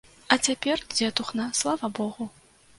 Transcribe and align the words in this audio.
А 0.35 0.37
цяпер, 0.47 0.83
дзетухна, 0.95 1.47
слава 1.63 1.93
богу. 2.03 2.31